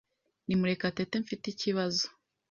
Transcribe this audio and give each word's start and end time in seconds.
Ni 0.47 0.53
Murekatete 0.59 1.15
Mfite 1.23 1.45
ikibazo. 1.49 2.05